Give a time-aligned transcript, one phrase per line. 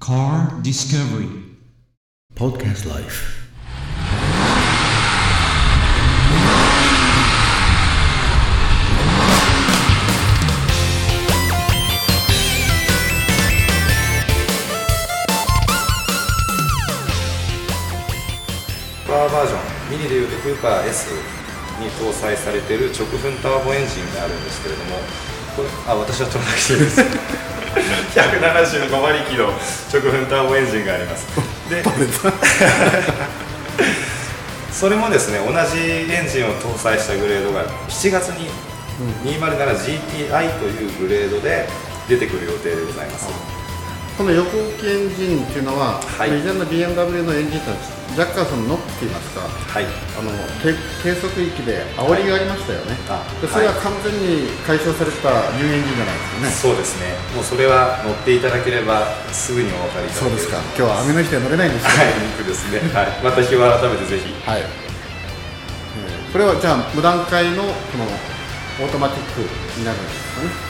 [0.00, 1.28] Car Discovery
[2.34, 3.36] Podcast Life.
[19.06, 21.10] パワーバージョンミニでいうとクーパー S
[21.78, 24.96] に搭載されている直噴ターボエンジンがあるんですけれども
[25.54, 27.49] これあ私は取らなくていいです
[28.14, 31.26] 175馬力の直噴ターボエンジンがあります。
[31.68, 31.82] で
[34.72, 35.78] それもですね同じ
[36.12, 38.48] エンジンを搭載したグレードが7月に
[39.24, 41.68] 207GTI というグレードで
[42.08, 43.28] 出てくる予定でございます
[44.20, 46.30] この横置きエンジンっていうのは、はい。
[46.30, 47.80] メジャーな BMW のエンジンとは
[48.12, 49.48] 若干そのノックって言いますか？
[49.48, 49.88] はい。
[49.88, 50.28] あの
[50.60, 53.80] 低低速域で煽りがありましたよね、あでそれははい。
[53.80, 56.68] 完全に解消されたニューエンジンじゃないですかね。
[56.68, 57.16] そうですね。
[57.32, 60.36] もうそれは乗っていただければすぐにお分かりいただける。
[60.36, 60.60] そうですか。
[60.76, 62.92] 今日は雨の日で乗れないんですけどはい、肉ですね。
[62.92, 64.36] はい、また日は改めてぜひ。
[64.44, 68.04] はい、えーこれはじゃあ無段階のこの
[68.84, 69.40] オートマティック
[69.80, 70.69] になるんですかね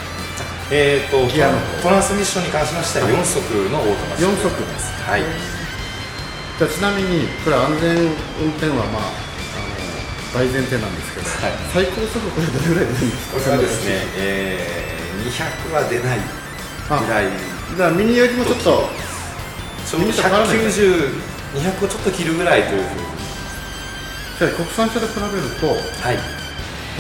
[0.71, 4.93] えっ、と、ギアのトランスミッションに関しましてははい4速のオートマチック四速です。
[5.03, 5.23] はい。
[5.27, 7.97] じゃあちなみにこれ安全
[8.39, 13.41] 運転はまああの大前提なんですけど、はい最高速これどれぐらい出るんですか？
[13.41, 17.27] これはですね、えー、200は出ないぐらい。
[17.27, 21.11] だからミニよりもちょっとちょうどミニと変わらない190、
[21.59, 24.55] 200をちょっと切るぐらいというふうに。
[24.57, 26.40] 国産車で比べるとはい。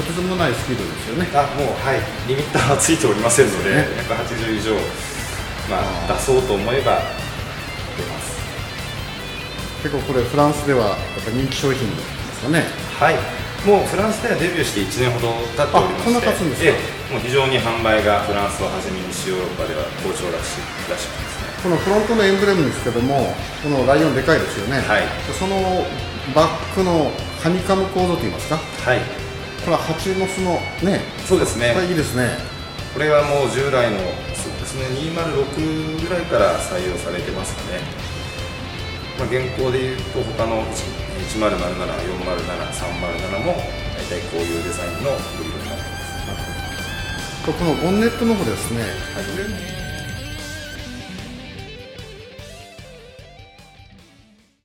[0.00, 1.28] とてつもないスピードですよね。
[1.36, 3.86] あ、もう、はい、リミッターはついておりませんので、ね。
[4.08, 4.74] 180以上、
[5.68, 7.04] まあ、出そうと思えば
[7.96, 8.40] 出ます。
[9.84, 12.02] 結構これフランスではやっぱ人気商品で
[12.34, 12.64] すかね。
[12.96, 13.16] はい、
[13.68, 16.68] もうフランスではデビューして1年ほど経っておりましてあこんな経つんですか？
[16.68, 17.12] ええ。
[17.12, 21.48] もう非常に販売がフランスをはじめ西ヨーロッパでは好調らしいらしくですね。
[21.64, 25.04] このフロントのエンブレムですけどもこのライオンでかいですよね、はい。
[25.36, 25.84] その
[26.34, 27.10] バックの
[27.42, 28.56] ハニカム構造といいますか？
[28.56, 29.00] はい
[29.64, 31.74] これは蜂の巣のねそうですね。
[31.88, 32.38] いいですね。
[32.92, 33.98] これはもう従来の
[34.34, 34.86] そうですね。
[35.12, 37.80] 206ぐらいから採用されてますかね、
[39.18, 41.80] まあ、現行でいうと他の1007、407、
[42.72, 43.54] 307も
[43.94, 45.98] 大体こういうデザインのグリルになってま
[47.46, 48.82] すこのボンネットの方ですね、